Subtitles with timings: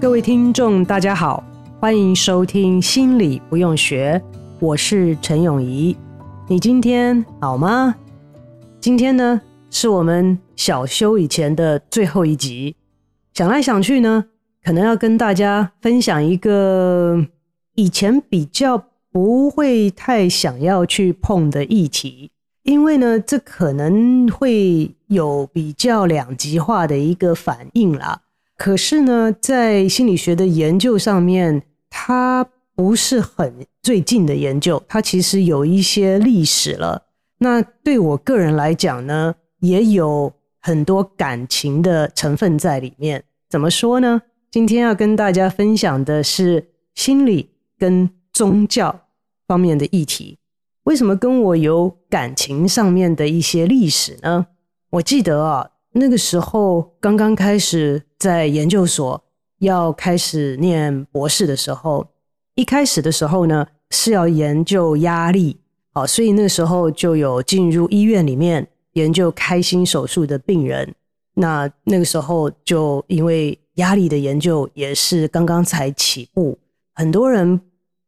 [0.00, 1.42] 各位听众，大家好，
[1.80, 4.22] 欢迎收听《心理不用学》，
[4.60, 5.96] 我是陈永仪。
[6.46, 7.96] 你今天好吗？
[8.78, 9.40] 今天呢，
[9.72, 12.76] 是我们小休以前的最后一集。
[13.34, 14.26] 想来想去呢，
[14.62, 17.26] 可能要跟大家分享一个
[17.74, 22.30] 以前比较不会太想要去碰的议题，
[22.62, 28.20] 因为呢，这可能会有比较两极化的一个反应啦。
[28.58, 37.04] 可是呢，在心理学的研究上面，它不是很最近的研究，它其实有一些历史了。
[37.38, 43.22] 那对我个人来讲呢，也有很多感情的成分在里面。
[43.48, 44.22] 怎么说呢？
[44.50, 49.02] 今天要跟大家分享的是心理跟宗教
[49.46, 50.36] 方面的议题。
[50.82, 54.48] 为什么跟我有感情上面的一些历史呢？
[54.90, 55.70] 我记得啊。
[55.92, 59.20] 那个时候刚刚开始在研究所
[59.60, 62.06] 要开始念博士的时候，
[62.54, 65.58] 一开始的时候呢是要研究压力，
[65.94, 70.94] 好，所以那时候就有进入医院里面研究开心手术的病人。
[71.34, 76.58] 那那个时候就因为压力的研究也是刚刚才起步，
[76.94, 77.60] 很多人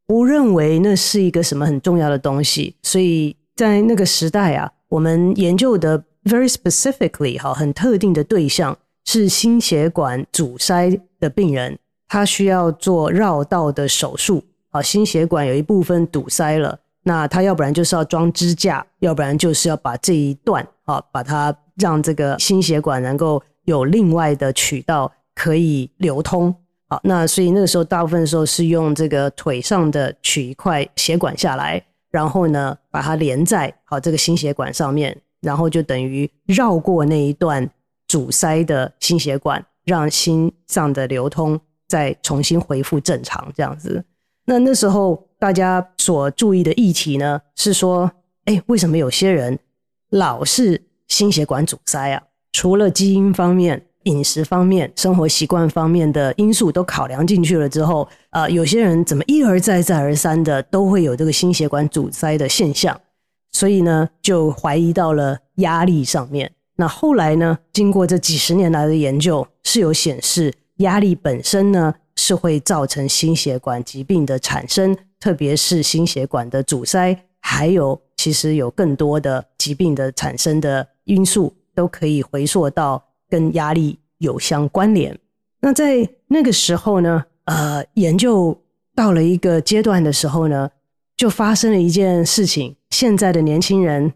[0.07, 6.05] 不认为那是一个什么很重要的东西，所以在那个时代啊，我们研究的。
[6.25, 26.55] Very specifically，哈，很特定的对象是心血管阻塞的病人，他需要做绕道的手术，啊，心血管有一部分堵塞了，那他要不然就是要装支架，要不然就是要把这一段，啊，把它让这个心血管能够有另外的渠道可以流通，
[26.89, 35.17] 好，那所以那个时候大部分时候是用这个腿上的取一块血管下来，然后呢，把它连在好这个心血管上面。
[35.41, 37.69] 然后就等于绕过那一段
[38.09, 44.05] 阻塞的心血管，让心脏的流通再重新恢复正常，这样子。
[44.47, 48.11] 那那时候大家所注意的议题呢，是说，
[48.47, 49.59] 哎，为什么有些人
[50.11, 52.23] 老是心血管阻塞啊？
[52.53, 63.01] 除了基因方面、饮食方面、生活习惯方面的因素都考量进去了之后，呃，有些人怎么一而再、再而三的都会有这个心血管阻塞的现象？
[63.53, 66.51] 所以呢，就怀疑到了压力上面。
[66.77, 85.19] 那后来呢，经过这几十年来的研究，是有显示压力本身呢是会造成心血管疾病的产生，特别是心血管的阻塞，还有其实有更多的疾病的产生的因素都可以回溯到跟压力有相关联。
[85.61, 88.59] 那在那个时候呢，呃，研究
[88.95, 90.71] 到了一个阶段的时候呢，
[91.15, 92.75] 就发生了一件事情。
[93.01, 94.13] 现在的年轻人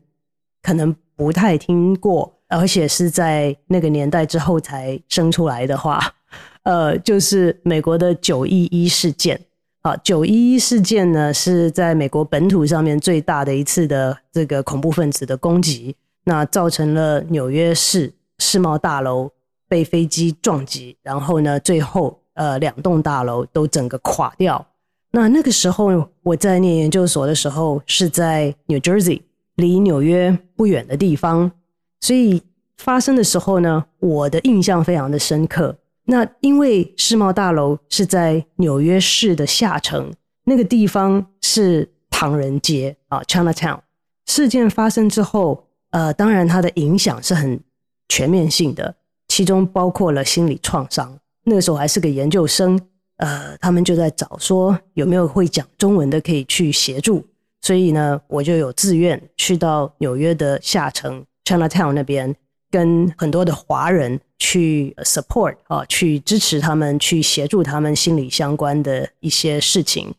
[0.63, 5.99] 可能不太听过，而且是在那个年代之后才生出来的话，
[6.65, 9.41] 呃，就是美国的九一一事件。
[9.81, 19.31] 啊，九一一事件呢是在美国本土上面最大的一次的这个恐怖分子的攻击，那造成了纽约市世贸大楼
[19.67, 24.67] 被飞机撞击，然后呢，最后呃两栋大楼都整个垮掉。
[25.15, 29.23] 那那个时候，我在念研究所的时候是在 New Jersey，
[29.55, 31.53] 离纽约不远的地方，
[32.01, 32.43] 所以
[32.79, 35.79] 发生的时候呢，我的印象非常的深刻。
[36.07, 40.13] 那因为世贸大楼是在纽约市的下城，
[40.47, 43.79] 那个地方是唐人街啊，Chinatown。
[44.27, 47.61] 事件发生之后，呃，当然它的影响是很
[48.09, 48.97] 全面性的，
[49.29, 51.17] 其中包括了心理创伤。
[51.45, 52.77] 那个时候还是个研究生。
[53.17, 57.25] 呃，他们就在找说有没有会讲中文的可以去协助，
[57.61, 62.35] 所以呢，我就有自愿去到纽约的下城 Chinatown 那边，
[62.71, 70.15] 跟很多的华人去 support 啊，去支持他们，去协助他们心理相关的一些事情。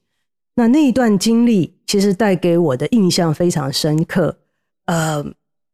[0.56, 4.38] 那那一段经历其实带给我的印象非常深刻。
[4.86, 5.26] 呃，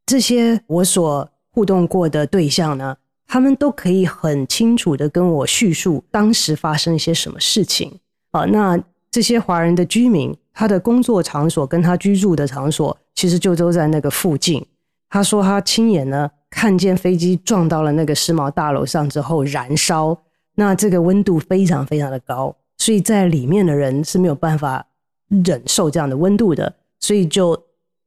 [0.08, 2.98] 这些我所互动过的对象呢，
[3.32, 7.98] 他们都可以很清楚的跟我叙述当时发生一些什么事情。
[8.32, 8.78] 啊，那
[9.10, 14.68] 这些华人的居民，他的工作场所跟他居住的场所，其实就都在那个附近。
[15.10, 20.18] 他说他亲眼呢看见飞机撞到了那个世贸大楼上之后燃烧，
[20.56, 24.86] 那这个温度非常非常的高，所以在里面的人是没有办法
[25.30, 27.58] 忍受这样的温度的，所以就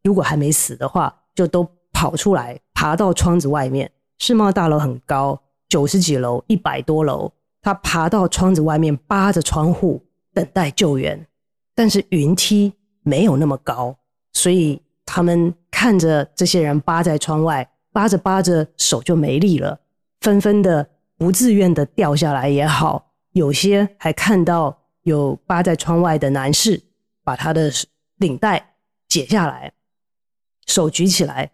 [0.03, 3.91] 如果还没死的话，就都跑出来，爬到窗子外面。
[4.19, 10.05] 世贸大楼很高，九十几楼，一百多楼，他爬到窗子外面，扒着窗户。
[10.34, 11.28] 等待救援，
[11.76, 12.72] 但是云梯
[13.05, 13.96] 没有那么高，
[14.32, 19.78] 所以他们看着这些人扒在窗外，扒着扒着手就没力了，
[20.22, 26.82] 纷纷的不自愿的掉下来也好，有些还看到有扒在窗外的男士
[27.22, 27.70] 把他的
[28.16, 28.75] 领带
[29.06, 29.72] 解下来，
[30.66, 31.52] 手举起来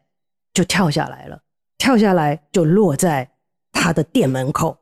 [0.55, 1.43] 就跳下来了，
[1.81, 3.31] 跳下来就落在
[3.73, 4.77] 他的店门口。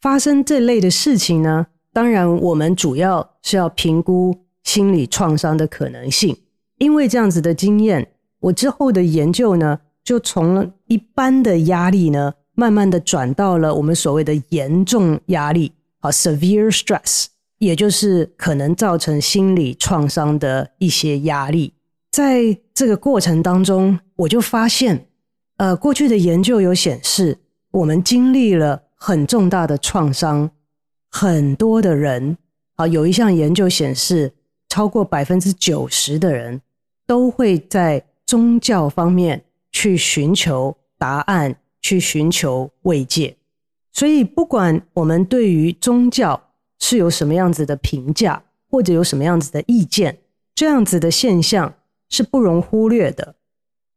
[0.00, 6.34] 发生这类的事情呢，当然，我们主要是要评估心理创伤的可能性。
[6.78, 17.26] 因为这样子的经验，我之后的研究呢，就从一般的压力呢，慢慢的转到了我们所谓的严重压力，啊，severe stress，
[17.58, 21.74] 也就是可能造成心理创伤的一些压力。
[22.12, 25.08] 在这个过程当中，我就发现，
[25.60, 27.36] 呃，过去的研究有显示，
[27.70, 30.50] 我们经历了很重大的创伤。
[31.10, 32.38] 很多的人
[32.76, 34.32] 啊，有一项研究显示，
[34.70, 36.62] 超过百分之九十的人
[37.06, 43.36] 都会在宗教方面去寻求答案，去寻求慰藉。
[43.92, 46.42] 所以，不管我们对于宗教
[46.78, 50.20] 是有什么样子的评价，或者有什么样子的意见，
[50.54, 51.74] 这样子的现象
[52.08, 53.34] 是不容忽略的，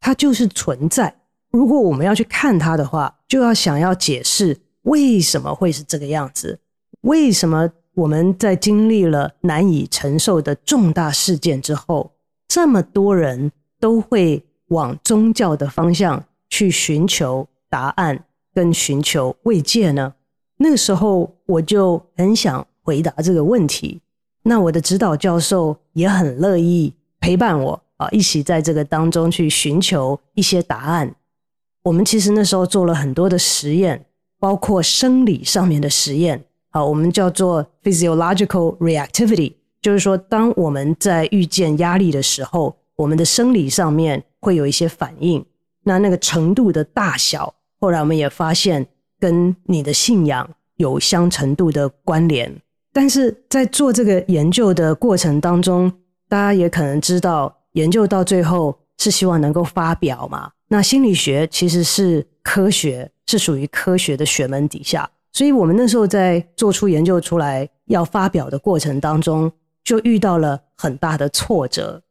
[0.01, 1.21] 它就是存在。
[1.53, 6.59] 如果我们要去看它的话，就要想要解释为什么会是这个样子。
[7.01, 12.11] 为什么我们在经历了难以承受的重大事件之后，
[12.47, 20.15] 这么多人都会往宗教的方向去寻求答案跟寻求慰藉呢？
[20.57, 24.01] 那个时候我就很想回答这个问题。
[24.41, 31.13] 那我的指导教授也很乐意陪伴我啊，一起在这个当中去寻求一些答案。
[31.83, 34.05] 我们其实那时候做了很多的实验，
[34.39, 36.41] 包括生理上面的实验。
[36.69, 45.45] 好，我们叫做 physiological reactivity，就是说，当我们在遇见压力的时候，我们的生理上面会有一些反应。
[45.83, 48.87] 那那个程度的大小，后来我们也发现
[49.19, 52.49] 跟你的信仰有相程度的关联。
[52.93, 55.91] 但是在做这个研究的过程当中，
[56.29, 60.49] 大家也可能知道，研究到最后是希望能够发表嘛。
[60.69, 65.09] 那心理学其实是科学，是属于科学的学门底下。
[65.33, 69.51] 所以我们那时候在做出研究出来要发表的过程当中，
[69.83, 72.01] 就遇到了很大的挫折，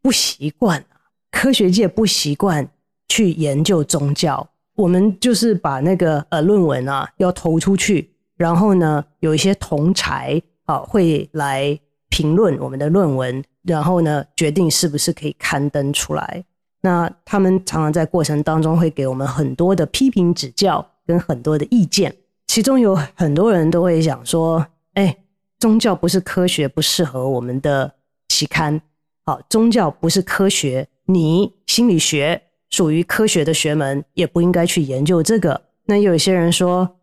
[0.00, 0.82] 不习惯，
[1.30, 2.66] 科学界不习惯
[3.08, 4.48] 去研究宗教。
[4.74, 11.78] 我们就是把那个呃论文啊要投出去，然后呢有一些同侪啊会来
[12.08, 16.44] 评论我们的论文，然后呢决定是不是可以刊登出来。
[16.80, 22.14] 那他们常常在过程当中会给我们很多的批评指教跟很多的意见。
[22.46, 25.16] 其中有很多人都会想说：“哎，
[25.58, 27.92] 宗教不是科学，不适合我们的
[28.28, 28.80] 期刊。
[29.26, 36.96] 好，宗教不是科学，你心理学属于科学的学门，也不应该去研究这个。”那有些人说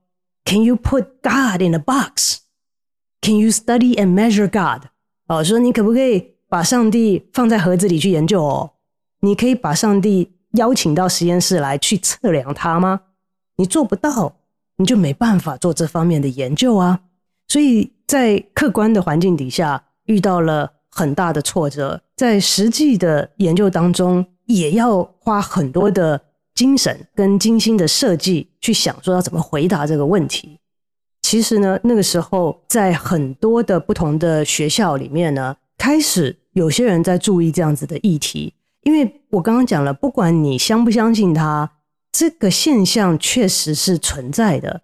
[0.46, 2.38] ：“Can you put God in a box?
[3.22, 4.88] Can you study and measure God？”
[5.28, 8.72] 哦，说你可不可以把上帝放在盒子里去研究哦？
[9.22, 13.02] 你可以把上帝邀请到实验室来去测量它吗？
[13.58, 14.38] 你做不到。
[14.78, 17.00] 你就没办法做这方面的研究啊，
[17.48, 26.22] 所以在客观的环境底下遇到了很大的挫折，在实际的研究当中也要花很多的
[26.54, 30.60] 精神跟精心的设计去想说要怎么回答这个问题。
[31.22, 38.54] 其实呢，那个时候在很多的不同的学校里面呢，开始有些人在注意这样子的议题，
[38.84, 41.72] 因为我刚刚讲了，不管你相不相信他。
[42.18, 44.84] 这个现象确实是存在的。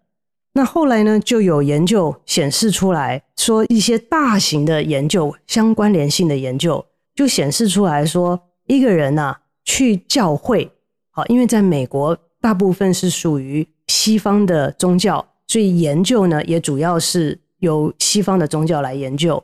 [0.52, 10.70] 那后来呢，就有研究显示出来说，一些大型的研究、相关联性的研究，就显示出来说，一个人呐、啊、去教会，
[11.12, 19.42] 好，因为在美国大部分是属于西方的宗教，所以研究呢也主要是由西方的宗教来研究，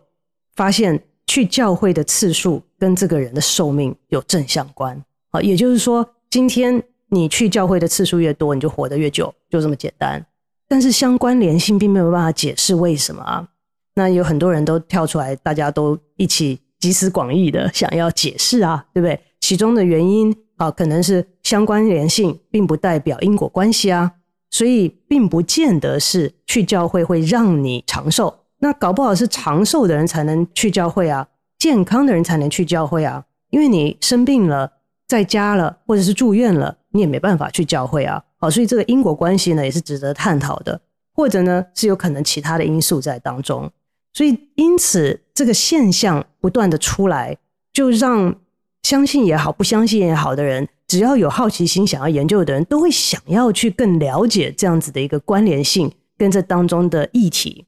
[0.58, 5.00] 发现去教会的次数跟这个人的寿命有正相关
[5.32, 10.26] 啊，也就是说，今天你去教会的次数越多，你就活得越久，就这么简单。
[10.68, 13.48] 但是相关联性并没有办法解释为什么啊。
[13.96, 19.20] 那有很多人都跳出来，大家都一起集思广益的想要解释啊，对不对？
[19.40, 24.12] 其中的原因啊，可能是相关联性并不代表因果关系啊，
[24.50, 28.34] 所以并不见得是去教会会让你长寿。
[28.60, 31.28] 那搞不好是长寿的人才能去教会啊，
[31.60, 34.74] 健康的人才能去教会啊，因为你生病了，
[35.08, 38.24] 在家了，或者是住院了，你也没办法去教会啊。
[38.40, 40.80] 好，所以这个因果关系呢，也是值得探讨的，
[41.14, 43.72] 或者呢，是有可能其他的因素在当中。
[44.14, 47.38] 所以因此这个现象不断的出来，
[47.72, 48.36] 就让
[48.82, 57.66] 相信也好，不相信也好的人，只要有好奇心想要研究的人，都会想要去更了解这样子的一个关联性跟这当中的议题。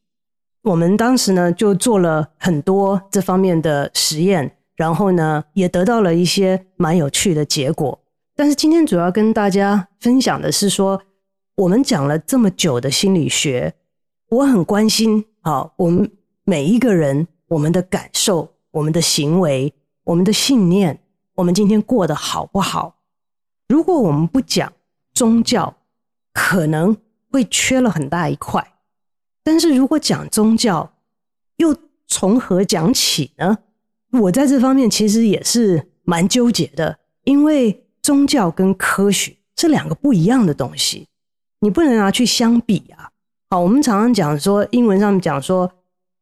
[0.63, 7.97] 我们当时呢，就做了很多这方面的实验，然后呢，也得到了一些蛮有趣的结果。
[8.35, 11.01] 但是今天主要跟大家分享的是说，
[11.55, 13.73] 我们讲了这么久的心理学，
[14.29, 16.11] 我很关心，好，我们
[16.43, 19.73] 每一个人，我们的感受、我们的行为、
[20.03, 21.01] 我们的信念，
[21.35, 22.97] 我们今天过得好不好？
[23.69, 24.71] 如果我们不讲
[25.13, 25.77] 宗教，
[26.33, 26.97] 可能
[27.31, 28.65] 会缺了很大一块。
[29.43, 30.93] 但是如果讲宗教，
[31.57, 31.75] 又
[32.07, 33.57] 从何讲起呢？
[34.11, 41.07] 我在这方面其实也是蛮纠结的，因为宗教跟科学这两个不一样的东西，
[41.59, 43.11] 你不能拿去相比啊。
[43.49, 45.71] 好，我们常常讲说，英文上面讲说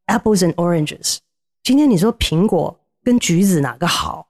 [0.08, 1.18] apples and oranges。
[1.64, 4.30] 今天你说苹果跟橘子哪个好？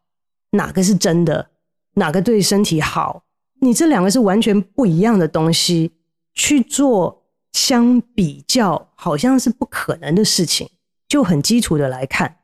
[0.51, 1.49] 哪个是真的？
[1.93, 3.23] 哪个对身体好？
[3.59, 5.91] 你这两个是完全不一样的东西
[6.33, 7.23] 去做。
[7.53, 10.69] 相比较好像是不可能的事情，
[11.07, 12.37] 就很基础的来看，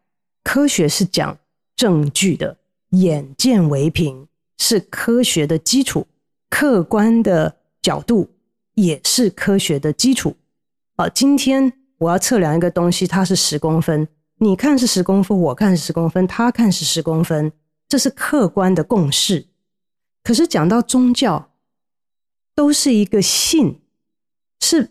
[0.44, 1.38] 科学是讲
[1.76, 2.58] 证据的，
[2.92, 6.08] 眼见为凭是科学的基础，
[6.50, 8.32] 客观的角度
[8.76, 10.36] 也是科学的基础。
[10.96, 14.08] 好，今天我要测量一个东西，它是十公分，
[14.38, 17.52] 你看是十公分，我看是十公分，他看是十公分，
[17.88, 19.48] 这是客观的共识。
[20.24, 21.52] 可是讲到宗教，
[22.56, 23.82] 都是一个信，
[24.64, 24.90] 是。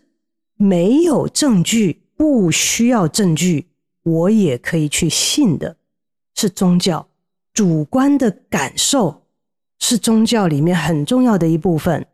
[0.55, 3.67] 没有证据，不需要证据，
[4.03, 5.75] 我也可以去信的，
[6.35, 7.07] 是宗教。
[7.51, 9.23] 主观的感受
[9.79, 12.05] 是宗教里面很重要的一部分。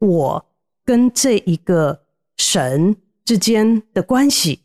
[0.00, 0.46] 我
[0.84, 2.00] 跟这一个
[2.38, 4.60] 神之间的关系，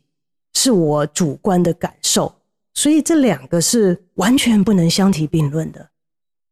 [0.54, 2.34] 是我主观的感受，
[2.74, 5.90] 所以这两个是完全不能相提并论的。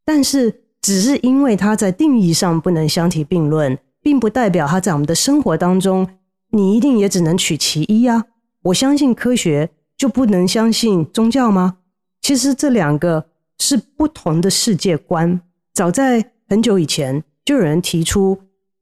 [0.04, 6.08] 但是，只是因为它在定义上不能相提并论，并不代表它在我们的生活当中。
[6.52, 8.24] 你一定也只能取其一啊！
[8.62, 11.78] 我相信科学，就不能相信宗教吗？
[12.20, 13.26] 其实这两个
[13.58, 15.40] 是不同的世界观。
[15.72, 18.36] 早在很久以前，就有人提出，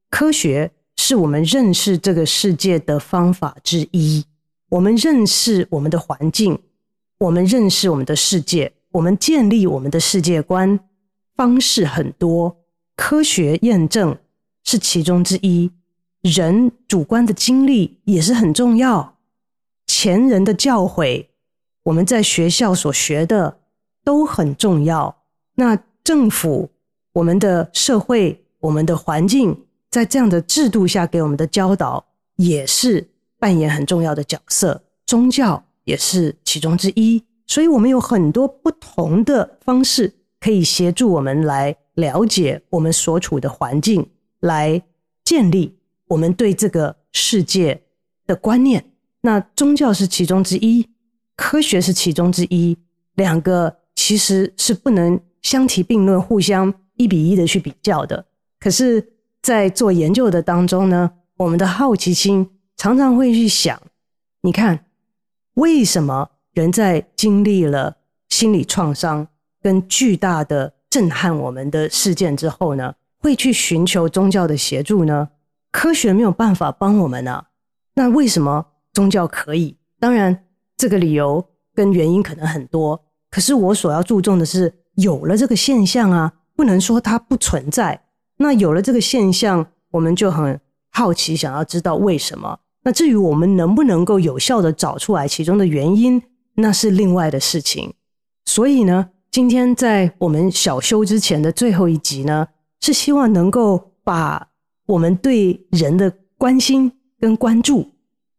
[0.08, 4.24] 科学是我们认识这个世界的方法之一。
[4.70, 6.58] 我们认识我们的环境，
[7.18, 10.80] 我们认识我们的世界，我们建立我们的世界观
[11.36, 12.56] 方式很多，
[12.96, 14.16] 科学验证
[14.64, 15.70] 是其中之一。
[16.20, 19.18] 人主观的经历也是很重要，
[19.86, 21.28] 前人的教诲，
[21.84, 23.60] 我们在学校所学的
[24.04, 25.22] 都很重要。
[25.54, 26.70] 那政府、
[27.12, 32.04] 我们的社会、我们的环境，在这样的制度下给我们的教导，
[32.36, 34.82] 也是扮演很重要的角色。
[35.06, 44.82] 宗教也是其中之一，所以我们有很多不同的方式可以协助我们来了解我们所处的环境，来
[45.24, 45.78] 建立。
[46.08, 47.82] 我们对这个世界
[48.26, 50.88] 的观念，那宗教是其中之一，
[51.36, 52.78] 科学是其中之一，
[53.14, 58.24] 两个其实是不能相提并论、互相一比一的去比较的。
[58.58, 63.80] 可是，在做研究的当中呢，我们的好奇心常常会去想：
[64.40, 64.86] 你看，
[65.54, 67.98] 为什么人在经历了
[68.30, 69.28] 心理创伤
[69.60, 75.28] 跟巨大的震撼我们的事件之后呢，会去寻求宗教的协助呢？
[75.70, 77.44] 科学没有办法帮我们呢、啊，
[77.94, 79.76] 那为什么宗教可以？
[80.00, 80.44] 当然，
[80.76, 81.44] 这个理由
[81.74, 83.04] 跟原因可能很多。
[83.30, 88.00] 可是我所要注重的是，有了这个现象啊，不能说它不存在。
[88.38, 90.58] 那有了这个现象，我们就很
[90.90, 92.60] 好奇，想要知道为什么。
[92.84, 96.22] 那至于我们能不能够有效地找出来其中的原因，
[96.54, 97.92] 那是另外的事情。
[98.46, 102.48] 所以呢，今天在我们小修之前的最后一集呢，
[102.80, 104.48] 是希望能够把。
[104.88, 107.86] 我们对人的关心跟关注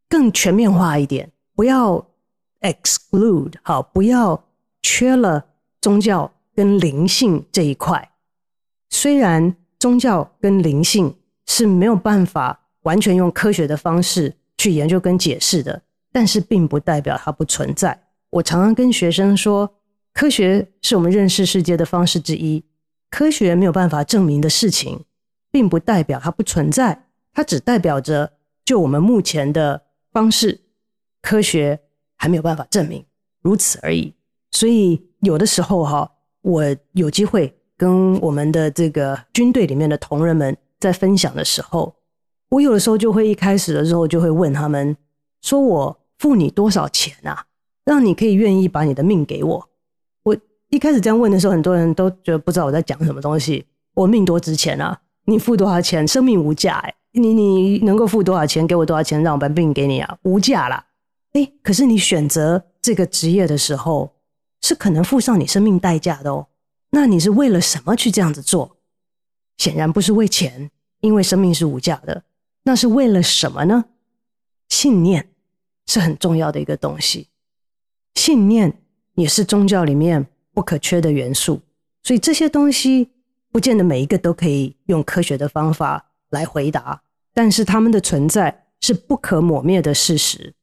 [0.09, 2.03] 更全面化一点，不要
[2.61, 4.43] exclude，好，不要
[4.81, 5.45] 缺了
[5.79, 8.09] 宗教跟灵性这一块。
[8.89, 11.15] 虽然宗教跟灵性
[11.45, 15.79] 是没有办法完全用科学的方式去研究跟解释的，
[16.11, 18.07] 但是并不代表它不存在。
[18.31, 19.71] 我常常跟学生说，
[20.15, 22.65] 科学是我们认识世界的方式之一。
[23.09, 25.05] 科学没有办法证明的事情，
[25.51, 30.61] 并不代表它不存在，它只代表着就我们目前的方式，
[31.21, 31.79] 科学
[32.17, 33.05] 还没有办法证明，
[33.41, 34.13] 如此而已。
[34.51, 36.11] 所以有的时候哈，
[36.41, 41.95] 我有机会跟我们的这个军队里面的同仁们在分享的时候，
[42.49, 44.95] 我有的时候就会一开始的时候就会问他们，
[45.41, 47.45] 说我付你多少钱啊，
[47.85, 49.68] 让你可以愿意把你的命给我？
[50.69, 53.65] 一开始这样问的时候，很多人都觉得不知道我在讲什么东西。
[53.93, 55.01] 我命多值钱啊？
[55.25, 56.07] 你付多少钱？
[56.07, 60.17] 生命无价哎，你你能够付多少钱给我多少钱，让我把命给你啊？
[60.23, 60.85] 无价啦。
[61.33, 64.13] 哎，可是你选择这个职业的时候，
[64.61, 66.47] 是可能付上你生命代价的哦。
[66.91, 68.77] 那你是为了什么去这样子做？
[69.57, 70.71] 显然不是为钱，
[71.01, 72.23] 因为生命是无价的。
[72.63, 73.85] 那是为了什么呢？
[74.69, 75.29] 信念
[75.87, 77.27] 是很重要的一个东西，
[78.13, 78.81] 信念
[79.15, 80.27] 也是宗教里面
[80.59, 81.61] 不可缺的元素。
[82.03, 83.07] 所以这些东西
[83.49, 87.01] 不见得每一个都可以用科学的方法来回答，
[87.33, 90.53] 但是他们的存在是不可抹灭的事实。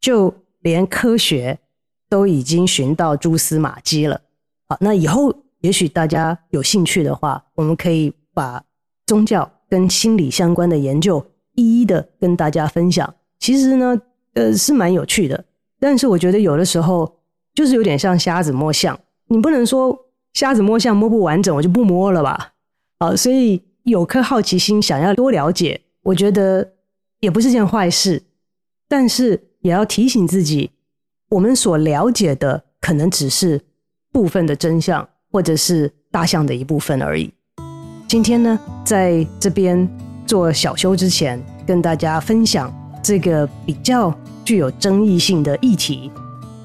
[0.00, 1.60] 就连科学
[2.08, 4.20] 都已经寻到蛛丝马迹了。
[4.68, 8.64] 好，那以后也许大家有兴趣的话，我们可以把
[9.06, 11.24] 宗教跟心理相关的研究
[11.54, 13.14] 一一的跟大家分享。
[13.38, 13.96] 其实呢，
[14.34, 15.44] 呃，是蛮有趣的。
[15.78, 17.20] 但是我觉得有的时候
[17.54, 22.52] 就是有点像瞎子摸象，你不能说瞎子摸象摸不完整，我就不摸了吧？
[22.98, 26.72] 啊，所以有颗好奇心，想要多了解，我觉得
[27.20, 28.22] 也不是件坏事。
[28.88, 30.70] 但是也要提醒自己，
[31.30, 33.60] 我们所了解的可能只是
[34.12, 37.32] 部分的真相，或者是大象的一部分而已。
[38.06, 39.88] 今天呢，在这边
[40.24, 46.12] 做小修之前，跟大家分享这个比较具有争议性的议题，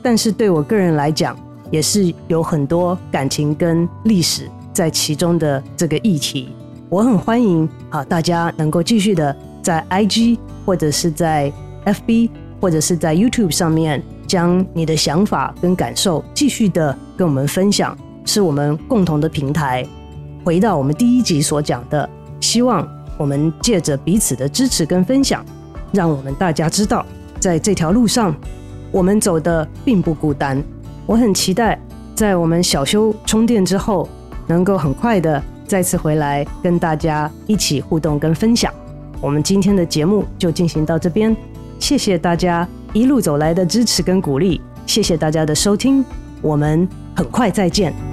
[0.04, 1.36] 但是对我个人来讲，
[1.72, 6.50] 也是有很多感情跟历史在其中的这个议题。
[6.90, 11.52] 我很欢迎啊，大家能够继续的在 IG 或者是在
[11.86, 12.30] FB
[12.60, 19.88] 或者是在 YouTube 上面，将你的想法跟感受继续的跟我们分享，是我们共同的平台。
[20.44, 22.08] 回到我们第一集所讲的，
[22.42, 25.46] 希望我们借着彼此的支持跟分享，
[25.94, 27.06] 让我们大家知道，
[27.40, 28.36] 在这条路上，
[28.92, 30.62] 我们走的并不孤单。
[31.06, 31.78] 我很期待
[32.16, 34.08] 在我们小修充电之后，
[34.48, 38.74] 能够很快的再次回来跟大家一起互动跟分享。
[39.20, 41.36] 我们今天的节目就进行到这边，
[41.80, 46.04] 谢谢大家一路走来的支持跟鼓励，谢谢大家的收听，
[46.42, 48.11] 我们很快再见。